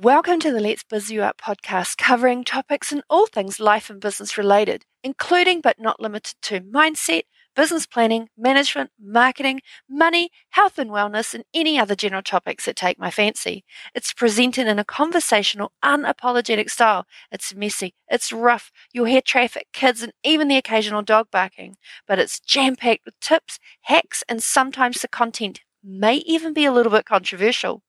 [0.00, 4.00] Welcome to the Let's Biz You Up podcast, covering topics and all things life and
[4.00, 7.22] business related, including but not limited to mindset,
[7.56, 12.96] business planning, management, marketing, money, health and wellness, and any other general topics that take
[12.96, 13.64] my fancy.
[13.92, 17.04] It's presented in a conversational, unapologetic style.
[17.32, 21.74] It's messy, it's rough, you'll hear traffic, kids, and even the occasional dog barking,
[22.06, 26.72] but it's jam packed with tips, hacks, and sometimes the content may even be a
[26.72, 27.82] little bit controversial.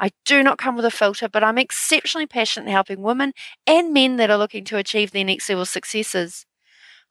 [0.00, 3.32] I do not come with a filter, but I'm exceptionally passionate in helping women
[3.66, 6.46] and men that are looking to achieve their next level successes.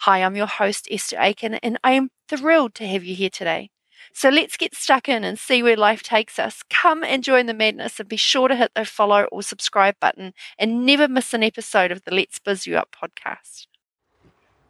[0.02, 3.70] Hi, I'm your host, Esther Aitken, and I am thrilled to have you here today.
[4.14, 6.62] So let's get stuck in and see where life takes us.
[6.70, 10.34] Come and join the madness and be sure to hit the follow or subscribe button
[10.60, 13.68] and never miss an episode of the Let's Biz You Up podcast.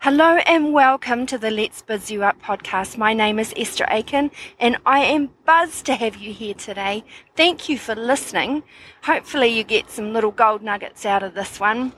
[0.06, 2.96] Hello and welcome to the Let's Biz You Up podcast.
[2.96, 7.04] My name is Esther Aitken and I am buzzed to have you here today.
[7.36, 8.62] Thank you for listening.
[9.02, 11.92] Hopefully, you get some little gold nuggets out of this one.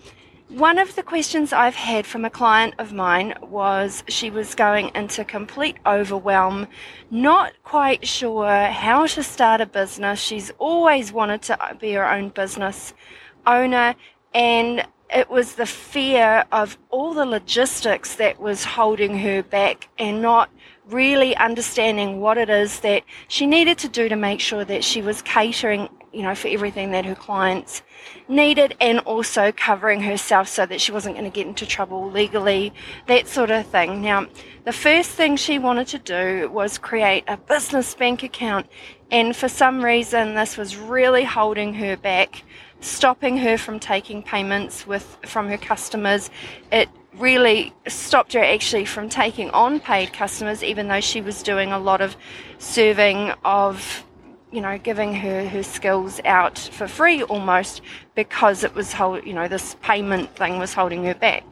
[0.47, 4.89] One of the questions I've had from a client of mine was she was going
[4.95, 6.67] into complete overwhelm,
[7.11, 10.21] not quite sure how to start a business.
[10.21, 12.93] She's always wanted to be her own business
[13.45, 13.95] owner
[14.33, 20.21] and it was the fear of all the logistics that was holding her back and
[20.21, 20.49] not
[20.89, 25.01] really understanding what it is that she needed to do to make sure that she
[25.01, 27.81] was catering you know for everything that her clients
[28.29, 32.73] needed and also covering herself so that she wasn't going to get into trouble legally
[33.07, 34.01] that sort of thing.
[34.01, 34.27] Now
[34.65, 38.67] the first thing she wanted to do was create a business bank account
[39.11, 42.43] and for some reason this was really holding her back
[42.79, 46.29] stopping her from taking payments with from her customers.
[46.71, 51.71] It really stopped her actually from taking on paid customers, even though she was doing
[51.71, 52.15] a lot of
[52.59, 54.03] serving of
[54.51, 57.81] you know giving her her skills out for free almost
[58.15, 61.43] because it was hold you know this payment thing was holding her back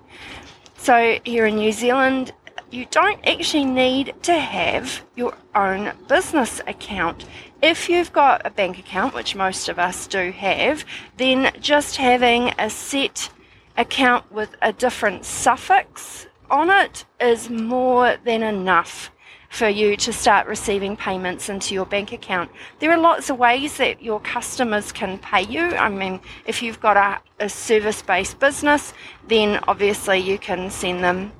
[0.77, 2.31] so here in new zealand
[2.71, 7.25] you don't actually need to have your own business account.
[7.61, 10.85] If you've got a bank account, which most of us do have,
[11.17, 13.29] then just having a set
[13.77, 19.11] account with a different suffix on it is more than enough
[19.49, 22.51] for you to start receiving payments into your bank account.
[22.79, 25.61] There are lots of ways that your customers can pay you.
[25.61, 28.93] I mean, if you've got a, a service based business,
[29.27, 31.31] then obviously you can send them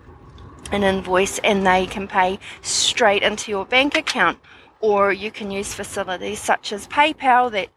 [0.71, 4.39] an invoice and they can pay straight into your bank account
[4.85, 7.69] or you can use facilities such as PayPal that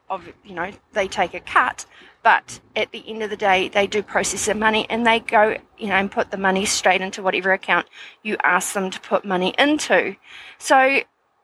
[0.44, 1.86] you know they take a cut
[2.22, 5.56] but at the end of the day they do process the money and they go
[5.78, 7.86] you know and put the money straight into whatever account
[8.22, 10.16] you ask them to put money into.
[10.58, 11.00] So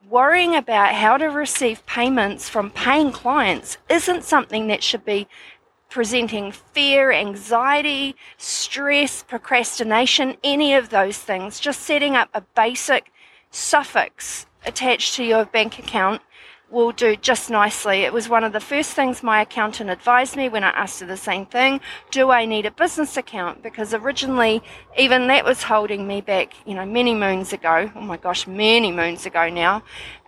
[0.07, 5.27] worrying about how to receive payments from paying clients isn't something that should be
[5.89, 13.11] presenting fear, anxiety, stress, procrastination, any of those things, just setting up a basic
[13.51, 16.23] suffix attached to your bank account
[16.71, 18.01] will do just nicely.
[18.01, 21.07] It was one of the first things my accountant advised me when I asked her
[21.07, 21.81] the same thing
[22.11, 23.63] do I need a business account?
[23.63, 24.63] Because originally,
[24.99, 27.91] even that was holding me back, you know, many moons ago.
[27.95, 29.83] Oh my gosh, many moons ago now.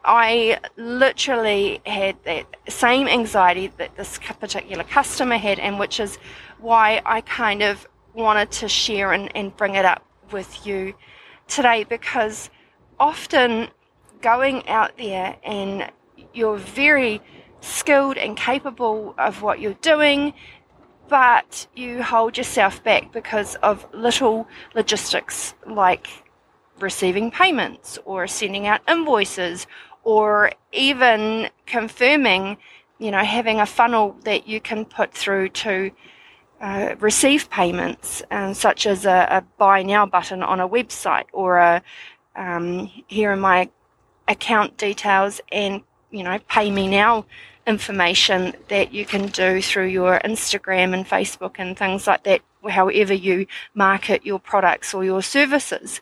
[0.04, 6.16] I literally had that same anxiety that this particular customer had, and which is
[6.60, 10.94] why I kind of wanted to share and, and bring it up with you
[11.48, 12.50] today because
[12.98, 13.68] often
[14.20, 15.90] going out there and
[16.32, 17.20] you're very
[17.60, 20.32] skilled and capable of what you're doing,
[21.08, 26.08] but you hold yourself back because of little logistics like
[26.80, 29.66] receiving payments or sending out invoices
[30.04, 32.56] or even confirming,
[32.98, 35.90] you know, having a funnel that you can put through to
[36.60, 41.58] uh, receive payments, um, such as a, a, buy now button on a website or
[41.58, 41.82] a
[42.34, 43.68] um, here are my
[44.28, 47.24] account details and you know pay me now
[47.66, 53.12] information that you can do through your Instagram and Facebook and things like that, however
[53.12, 56.00] you market your products or your services.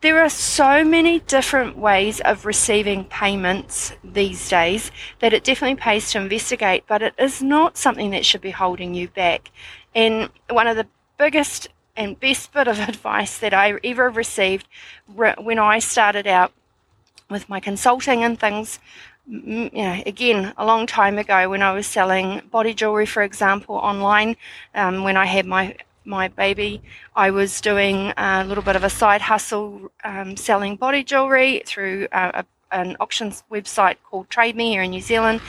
[0.00, 4.90] There are so many different ways of receiving payments these days
[5.20, 8.94] that it definitely pays to investigate, but it is not something that should be holding
[8.94, 9.50] you back.
[9.94, 14.66] And one of the biggest and best bit of advice that I ever received
[15.06, 16.52] when I started out
[17.32, 18.78] with my consulting and things,
[19.26, 23.76] you know, again, a long time ago when I was selling body jewelry, for example,
[23.76, 24.36] online,
[24.74, 26.82] um, when I had my my baby,
[27.14, 32.08] I was doing a little bit of a side hustle um, selling body jewelry through
[32.12, 35.40] a, an auctions website called Trade Me here in New Zealand.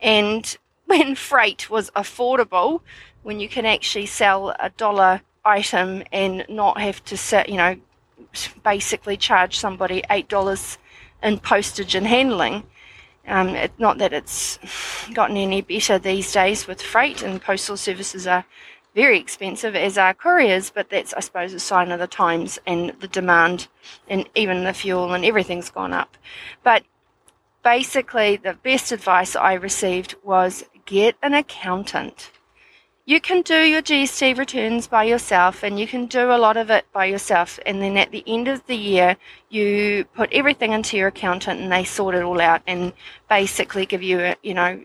[0.00, 0.56] And
[0.86, 2.80] when freight was affordable,
[3.22, 7.76] when you can actually sell a dollar item and not have to set, you know,
[8.64, 10.78] basically charge somebody eight dollars
[11.22, 12.64] in postage and handling.
[13.26, 14.58] Um, it, not that it's
[15.12, 18.44] gotten any better these days with freight, and postal services are
[18.94, 22.90] very expensive, as are couriers, but that's, I suppose, a sign of the times and
[23.00, 23.68] the demand,
[24.08, 26.16] and even the fuel and everything's gone up.
[26.62, 26.84] But
[27.62, 32.30] basically, the best advice I received was get an accountant
[33.08, 36.68] you can do your GST returns by yourself and you can do a lot of
[36.68, 37.58] it by yourself.
[37.64, 39.16] And then at the end of the year,
[39.48, 42.92] you put everything into your accountant and they sort it all out and
[43.26, 44.82] basically give you, uh, you know,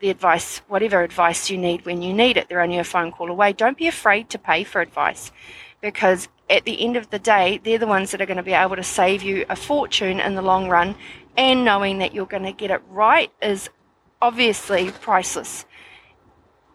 [0.00, 2.48] the advice, whatever advice you need when you need it.
[2.48, 3.52] They're only a phone call away.
[3.52, 5.30] Don't be afraid to pay for advice
[5.80, 8.52] because at the end of the day, they're the ones that are going to be
[8.52, 10.96] able to save you a fortune in the long run.
[11.36, 13.70] And knowing that you're going to get it right is
[14.20, 15.66] obviously priceless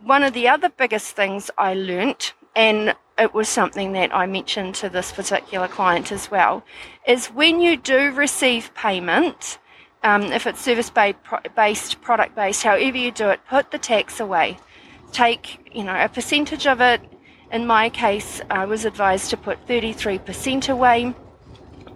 [0.06, 4.76] one of the other biggest things I learnt, and it was something that I mentioned
[4.76, 6.64] to this particular client as well,
[7.08, 9.58] is when you do receive payment,
[10.04, 14.60] um, if it's service based, product based, however you do it, put the tax away.
[15.12, 17.02] Take, you know, a percentage of it.
[17.52, 21.16] In my case, I was advised to put 33% away.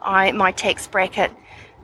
[0.02, 1.32] I, my tax bracket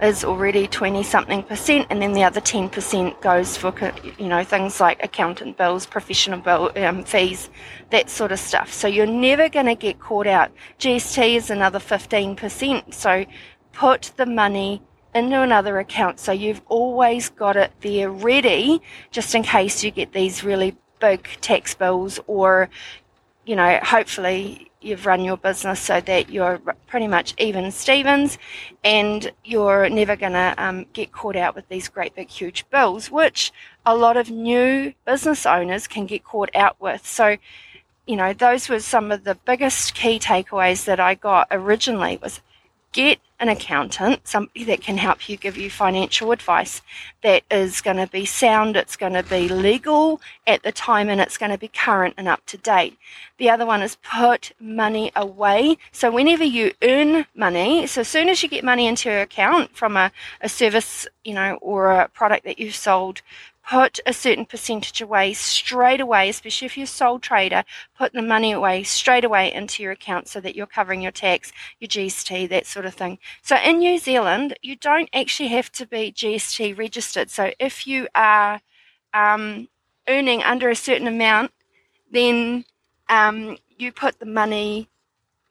[0.01, 3.73] is already 20 something percent, and then the other 10% goes for
[4.17, 7.49] you know things like accountant bills, professional bill um, fees,
[7.91, 8.73] that sort of stuff.
[8.73, 10.51] So you're never going to get caught out.
[10.79, 12.93] GST is another 15%.
[12.93, 13.25] So
[13.71, 14.81] put the money
[15.13, 18.81] into another account so you've always got it there ready
[19.11, 22.69] just in case you get these really big tax bills or
[23.45, 28.37] you know hopefully you've run your business so that you're pretty much even Stevens
[28.83, 33.09] and you're never going to um, get caught out with these great big huge bills,
[33.09, 33.51] which
[33.85, 37.05] a lot of new business owners can get caught out with.
[37.05, 37.37] So,
[38.05, 42.41] you know, those were some of the biggest key takeaways that I got originally was
[42.95, 46.81] get an accountant, somebody that can help you give you financial advice
[47.21, 51.19] that is going to be sound, it's going to be legal at the time, and
[51.19, 52.97] it's going to be current and up to date.
[53.37, 55.77] The other one is put money away.
[55.91, 59.75] So, whenever you earn money, so as soon as you get money into your account
[59.75, 63.21] from a, a service, you know, or a product that you've sold,
[63.67, 67.63] put a certain percentage away straight away, especially if you're a sole trader,
[67.97, 71.51] put the money away straight away into your account so that you're covering your tax,
[71.79, 73.17] your GST, that sort of thing.
[73.41, 77.31] So in New Zealand, you don't actually have to be GST registered.
[77.31, 78.61] So if you are
[79.13, 79.67] um,
[80.07, 81.51] earning under a certain amount,
[82.11, 82.65] then
[83.09, 84.89] um, you put the money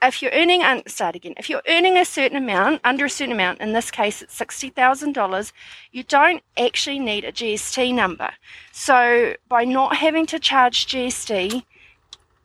[0.06, 3.61] if you're earning, start again, if you're earning a certain amount, under a certain amount,
[3.61, 5.53] in this case it's $60,000,
[5.93, 8.31] you don't actually need a GST number.
[8.73, 11.65] So by not having to charge GST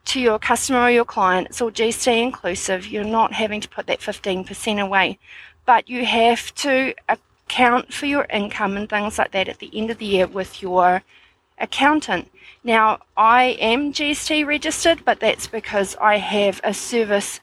[0.05, 3.87] to your customer or your client, it's all GST inclusive, you're not having to put
[3.87, 5.19] that 15% away.
[5.65, 9.89] But you have to account for your income and things like that at the end
[9.91, 11.03] of the year with your
[11.59, 12.31] accountant.
[12.63, 17.39] Now, I am GST registered, but that's because I have a service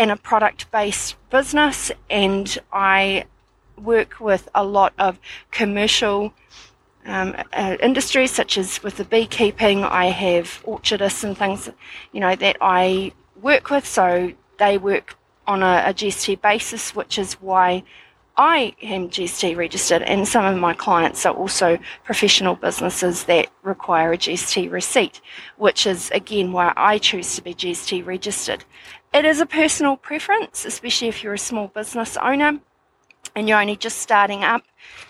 [0.00, 3.26] and a product based business, and I
[3.76, 5.18] work with a lot of
[5.50, 6.32] commercial
[7.04, 9.84] um, uh, industries, such as with the beekeeping.
[9.84, 11.68] I have orchardists and things,
[12.12, 17.18] you know, that I work with, so they work on a, a GST basis, which
[17.18, 17.82] is why
[18.38, 24.14] I am GST registered, and some of my clients are also professional businesses that require
[24.14, 25.20] a GST receipt,
[25.58, 28.64] which is again why I choose to be GST registered.
[29.12, 32.60] It is a personal preference, especially if you're a small business owner
[33.34, 34.62] and you're only just starting up.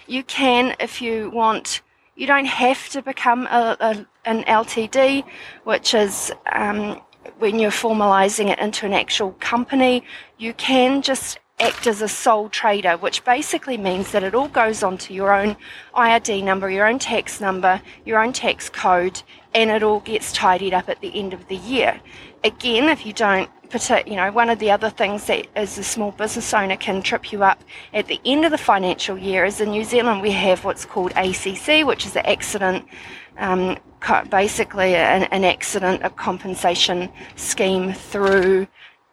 [0.06, 1.82] You can, if you want,
[2.16, 5.24] you don't have to become a, a, an LTD,
[5.64, 7.02] which is um,
[7.40, 10.02] when you're formalizing it into an actual company.
[10.38, 14.82] You can just act as a sole trader, which basically means that it all goes
[14.82, 15.56] onto your own
[15.94, 19.22] IRD number, your own tax number, your own tax code,
[19.54, 22.00] and it all gets tidied up at the end of the year.
[22.42, 23.50] Again, if you don't
[24.06, 27.30] you know, one of the other things that as a small business owner can trip
[27.30, 27.62] you up
[27.94, 31.12] at the end of the financial year is in New Zealand we have what's called
[31.12, 32.84] ACC, which is the accident,
[33.38, 33.78] um,
[34.28, 38.66] basically an, an, accident a compensation scheme through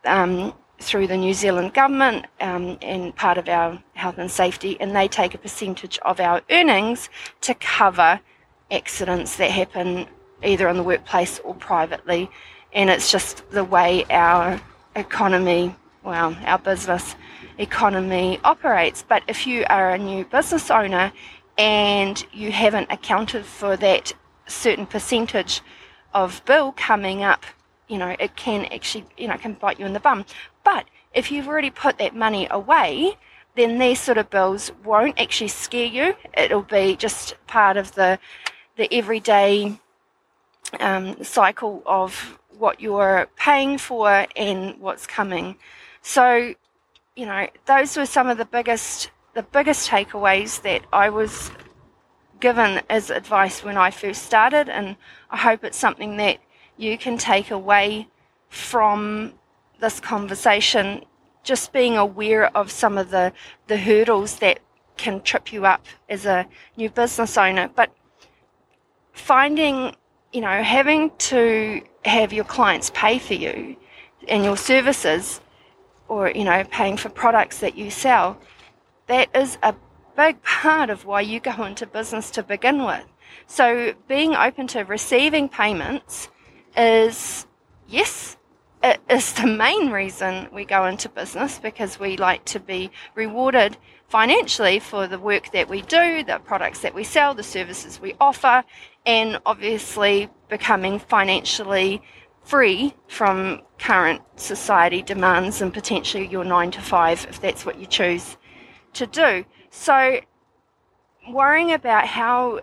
[0.05, 4.95] um, through the New Zealand government um, and part of our health and safety, and
[4.95, 7.09] they take a percentage of our earnings
[7.41, 8.19] to cover
[8.69, 10.07] accidents that happen
[10.43, 12.29] either in the workplace or privately.
[12.73, 14.61] And it's just the way our
[14.95, 17.15] economy, well, our business
[17.57, 19.03] economy operates.
[19.07, 21.11] But if you are a new business owner
[21.57, 24.13] and you haven't accounted for that
[24.47, 25.61] certain percentage
[26.13, 27.45] of bill coming up,
[27.87, 30.25] you know, it can actually, you know, can bite you in the bum.
[30.63, 33.17] But if you've already put that money away,
[33.55, 36.15] then these sort of bills won't actually scare you.
[36.37, 38.19] It'll be just part of the
[38.75, 39.79] the everyday
[40.79, 45.57] um, cycle of what you're paying for and what's coming.
[46.01, 46.53] So,
[47.15, 51.51] you know, those were some of the biggest the biggest takeaways that I was
[52.39, 54.95] given as advice when I first started, and
[55.29, 56.39] I hope it's something that
[56.77, 58.07] you can take away
[58.49, 59.33] from
[59.79, 61.03] this conversation.
[61.43, 63.33] Just being aware of some of the,
[63.67, 64.59] the hurdles that
[64.97, 67.91] can trip you up as a new business owner, but
[69.13, 69.95] finding,
[70.33, 73.75] you know, having to have your clients pay for you
[74.27, 75.39] and your services
[76.07, 78.37] or, you know, paying for products that you sell,
[79.07, 79.73] that is a
[80.15, 83.05] big part of why you go into business to begin with.
[83.45, 86.29] So being open to receiving payments
[86.77, 87.47] is,
[87.87, 88.37] yes,
[88.83, 93.77] it is the main reason we go into business because we like to be rewarded
[94.07, 98.15] financially for the work that we do, the products that we sell, the services we
[98.21, 98.63] offer,
[99.05, 102.01] and obviously becoming financially
[102.43, 107.85] free from current society demands and potentially your nine to five if that's what you
[107.85, 108.37] choose
[108.93, 109.43] to do.
[109.69, 110.21] So,
[111.29, 112.61] worrying about how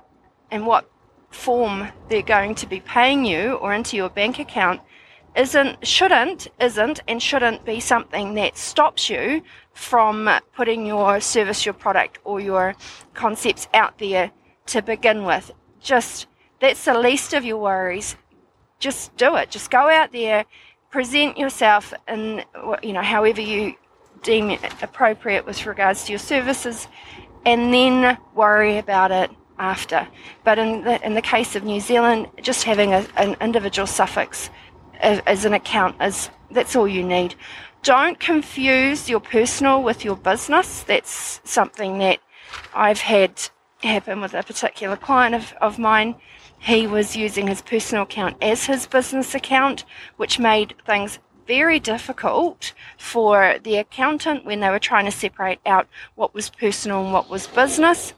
[0.51, 0.89] and what
[1.35, 4.81] form they're going to be paying you or into your bank account
[5.37, 11.73] isn't shouldn't isn't and shouldn't be something that stops you from putting your service your
[11.75, 12.75] product or your
[13.15, 14.31] concepts out there
[14.67, 15.51] to begin with.
[15.81, 16.29] Just
[16.61, 18.17] that's the least of your worries.
[18.79, 19.51] Just do it.
[19.51, 20.45] Just go out there
[20.95, 22.45] present yourself in
[22.81, 23.75] you know however you
[24.23, 26.87] deem appropriate with regards to your services,
[27.45, 30.09] and then worry about it after.
[30.45, 34.51] But in the, in the case of New Zealand, just having a, an individual suffix
[35.01, 37.35] as, an account is that's all you need.
[37.83, 40.83] Don't confuse your personal with your business.
[40.83, 42.21] That's something that
[42.75, 43.49] I've had
[43.83, 46.15] happen with a particular client of, of mine.
[46.59, 49.85] He was using his personal account as his business account,
[50.17, 55.87] which made things very difficult for the accountant when they were trying to separate out
[56.15, 58.15] what was personal and what was business.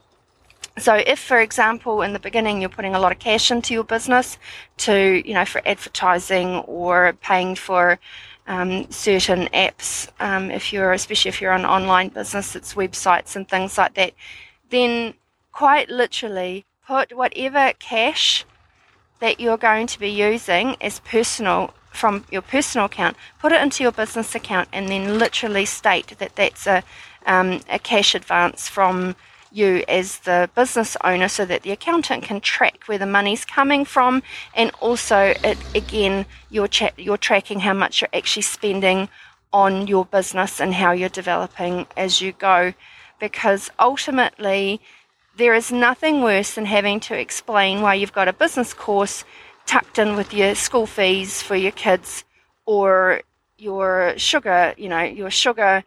[0.78, 3.84] So, if, for example, in the beginning you're putting a lot of cash into your
[3.84, 4.38] business
[4.78, 7.98] to, you know, for advertising or paying for
[8.46, 13.48] um, certain apps, um, if you're, especially if you're an online business, it's websites and
[13.48, 14.12] things like that,
[14.68, 15.14] then
[15.50, 18.44] quite literally put whatever cash
[19.20, 23.82] that you're going to be using as personal from your personal account, put it into
[23.82, 26.82] your business account, and then literally state that that's a,
[27.24, 29.16] um, a cash advance from
[29.56, 33.84] you as the business owner so that the accountant can track where the money's coming
[33.84, 34.22] from
[34.54, 39.08] and also it again you're, cha- you're tracking how much you're actually spending
[39.52, 42.74] on your business and how you're developing as you go.
[43.18, 44.80] Because ultimately
[45.36, 49.24] there is nothing worse than having to explain why you've got a business course
[49.64, 52.24] tucked in with your school fees for your kids
[52.66, 53.22] or
[53.58, 55.84] your sugar, you know, your sugar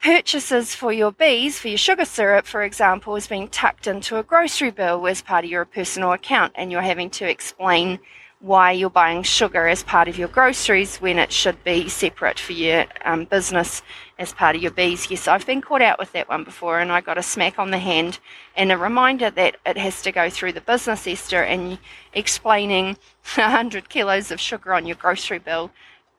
[0.00, 4.22] purchases for your bees, for your sugar syrup, for example, is being tucked into a
[4.22, 7.98] grocery bill as part of your personal account, and you're having to explain
[8.40, 12.52] why you're buying sugar as part of your groceries when it should be separate for
[12.52, 13.82] your um, business
[14.16, 15.10] as part of your bees.
[15.10, 17.72] Yes, I've been caught out with that one before, and I got a smack on
[17.72, 18.20] the hand
[18.56, 21.78] and a reminder that it has to go through the business Esther and
[22.12, 22.96] explaining
[23.34, 25.72] 100 kilos of sugar on your grocery bill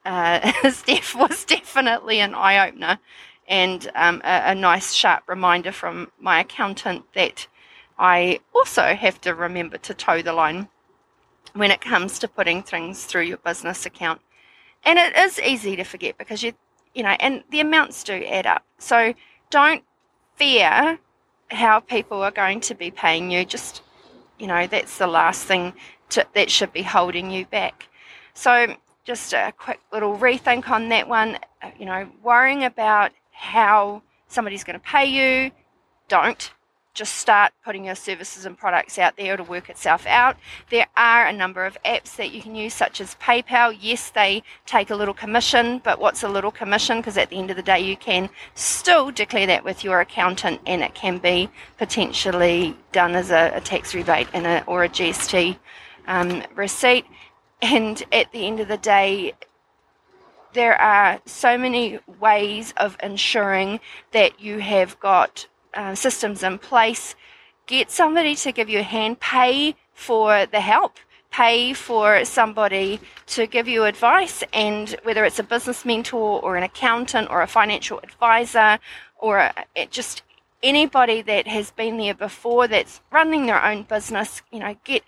[0.06, 0.52] uh,
[1.16, 3.00] was definitely an eye opener
[3.50, 7.48] and um, a, a nice sharp reminder from my accountant that
[7.98, 10.70] I also have to remember to toe the line
[11.54, 14.22] when it comes to putting things through your business account.
[14.86, 16.54] And it is easy to forget because you,
[16.94, 18.64] you know, and the amounts do add up.
[18.78, 19.14] So
[19.50, 19.84] don't
[20.36, 21.00] fear
[21.50, 23.44] how people are going to be paying you.
[23.44, 23.82] Just,
[24.38, 25.74] you know, that's the last thing
[26.10, 27.88] to, that should be holding you back.
[28.36, 31.40] So just a quick little rethink on that one.
[31.78, 35.52] You know, worrying about how somebody's going to pay you,
[36.08, 36.52] don't
[37.00, 40.36] just start putting your services and products out there to work itself out.
[40.70, 43.78] There are a number of apps that you can use, such as PayPal.
[43.80, 46.98] Yes, they take a little commission, but what's a little commission?
[46.98, 50.60] Because at the end of the day, you can still declare that with your accountant,
[50.66, 54.90] and it can be potentially done as a, a tax rebate and a, or a
[54.90, 55.58] GST
[56.08, 57.06] um, receipt.
[57.62, 59.34] And at the end of the day,
[60.54, 63.80] there are so many ways of ensuring
[64.12, 67.16] that you have got uh, systems in place.
[67.68, 69.20] Get somebody to give you a hand.
[69.20, 70.98] Pay for the help
[71.32, 76.64] pay for somebody to give you advice, and whether it's a business mentor or an
[76.64, 78.80] accountant or a financial advisor
[79.18, 79.38] or
[79.76, 80.24] a, just
[80.64, 85.04] anybody that has been there before that's running their own business, you know, get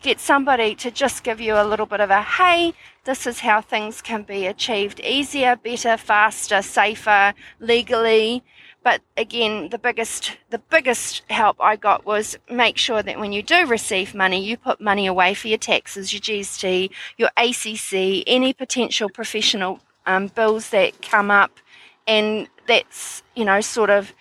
[0.00, 2.74] get somebody to just give you a little bit of a hey,
[3.04, 8.42] this is how things can be achieved easier, better, faster, safer, legally.
[8.84, 13.42] But again, the biggest the biggest help I got was make sure that when you
[13.42, 18.52] do receive money, you put money away for your taxes, your GST, your ACC, any
[18.52, 21.58] potential professional um, bills that come up,
[22.06, 24.14] and that's you know sort of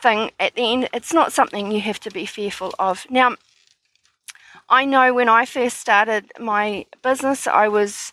[0.00, 0.88] thing at the end.
[0.92, 3.06] It's not something you have to be fearful of.
[3.10, 3.36] Now,
[4.68, 8.12] I know when I first started my business, I was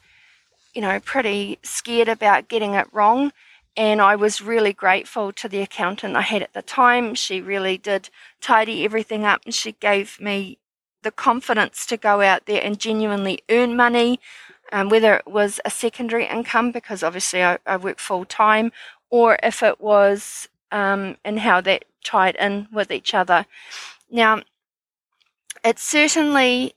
[0.74, 3.31] you know pretty scared about getting it wrong
[3.77, 7.13] and I was really grateful to the accountant I had at the time.
[7.13, 8.09] She really did
[8.39, 10.57] tidy everything up and she gave me
[11.03, 14.19] the confidence to go out there and genuinely earn money,
[14.71, 18.71] um, whether it was a secondary income, because obviously I, I work full time,
[19.09, 23.45] or if it was um, and how that tied in with each other.
[24.09, 24.41] Now,
[25.65, 26.74] it's certainly,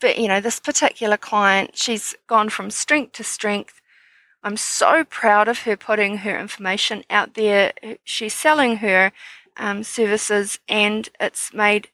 [0.00, 3.80] but you know, this particular client, she's gone from strength to strength
[4.42, 7.72] I'm so proud of her putting her information out there.
[8.04, 9.12] She's selling her
[9.56, 11.88] um, services, and it's made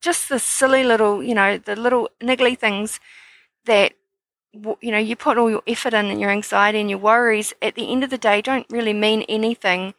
[0.00, 3.00] just the silly little, you know, the little niggly things
[3.66, 3.94] that
[4.52, 7.74] you know you put all your effort in and your anxiety and your worries at
[7.74, 9.94] the end of the day don't really mean anything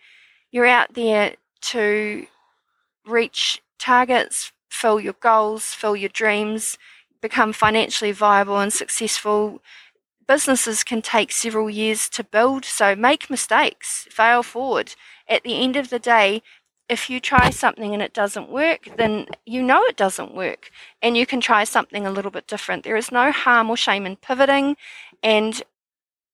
[0.51, 2.27] you're out there to
[3.05, 6.77] reach targets fill your goals fill your dreams
[7.21, 9.61] become financially viable and successful
[10.27, 14.95] businesses can take several years to build, so make mistakes, fail forward.
[15.27, 16.41] At the end of the day,
[16.89, 20.69] if you try something and it doesn't work, then you know it doesn't work,
[21.01, 22.83] and you can try something a little bit different.
[22.83, 24.75] There is no harm or shame in pivoting,
[25.21, 25.61] and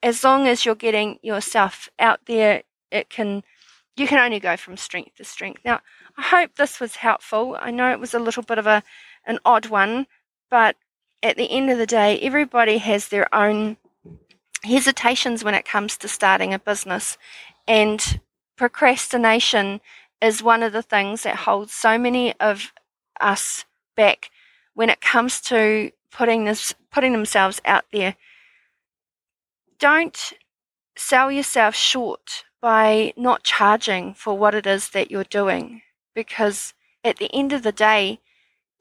[0.01, 3.43] as long as you're getting yourself out there, it can
[3.99, 5.61] you can only go from strength to strength.
[5.65, 5.81] Now,
[6.17, 7.57] I hope this was helpful.
[7.59, 8.83] I know it was a little bit of a
[9.25, 10.07] an odd one,
[10.49, 10.75] but
[11.21, 13.77] at the end of the day, everybody has their own
[14.63, 17.17] hesitations when it comes to starting a business.
[17.67, 18.21] And
[18.55, 19.81] procrastination
[20.21, 22.71] is one of the things that holds so many of
[23.19, 24.31] us back
[24.73, 28.15] when it comes to putting this putting themselves out there.
[29.77, 30.33] Don't
[30.95, 35.81] sell yourself short by not charging for what it is that you're doing
[36.13, 38.19] because at the end of the day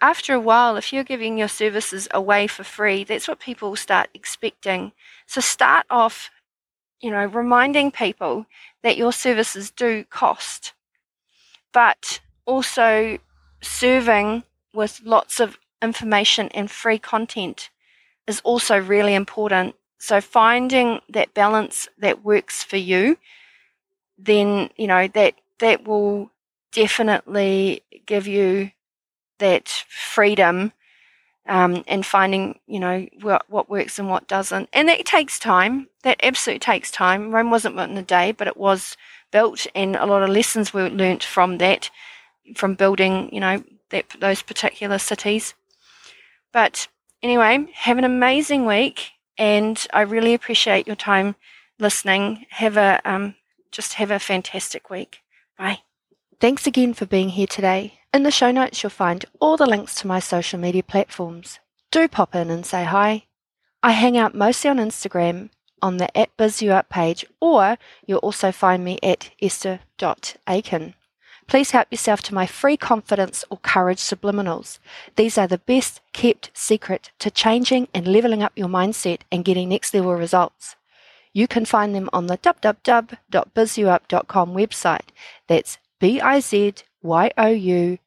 [0.01, 4.09] after a while, if you're giving your services away for free, that's what people start
[4.14, 4.93] expecting.
[5.27, 6.31] So start off,
[7.01, 8.47] you know, reminding people
[8.83, 10.73] that your services do cost,
[11.73, 13.19] but also
[13.61, 17.71] serving with lots of information and free content
[18.27, 19.75] is also really important.
[19.99, 23.17] So finding that balance that works for you,
[24.18, 26.31] then, you know, that that will
[26.72, 28.70] definitely give you
[29.38, 30.72] that freedom
[31.46, 34.68] um, and finding, you know, what, what works and what doesn't.
[34.72, 35.88] And it takes time.
[36.02, 37.33] That absolutely takes time.
[37.33, 38.96] Rome wasn't built in a day, but it was
[39.31, 41.90] built, and a lot of lessons were learnt from that,
[42.54, 45.54] from building, you know, that, those particular cities.
[46.52, 46.88] But
[47.22, 51.35] anyway, have an amazing week, and I really appreciate your time
[51.78, 52.46] listening.
[52.50, 53.35] Have a um,
[53.70, 55.20] just have a fantastic week.
[55.59, 55.81] Bye.
[56.40, 58.00] Thanks again for being here today.
[58.14, 61.59] In the show notes, you'll find all the links to my social media platforms.
[61.90, 63.24] Do pop in and say hi.
[63.83, 65.50] I hang out mostly on Instagram
[65.83, 70.94] on the at BizYouUp page, or you'll also find me at esther.aitken.
[71.46, 74.78] Please help yourself to my free confidence or courage subliminals.
[75.16, 79.70] These are the best kept secret to changing and leveling up your mindset and getting
[79.70, 80.76] next level results.
[81.38, 85.09] You can find them on the www.bizyouup.com website.
[85.46, 87.98] That's B I Z Y-O-U-U-P.com.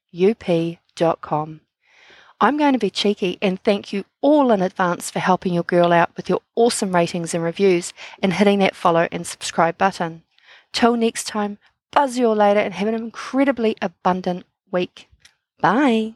[2.41, 5.93] I'm going to be cheeky and thank you all in advance for helping your girl
[5.93, 10.23] out with your awesome ratings and reviews and hitting that follow and subscribe button.
[10.73, 11.57] Till next time,
[11.93, 15.07] buzz you all later and have an incredibly abundant week.
[15.61, 16.15] Bye.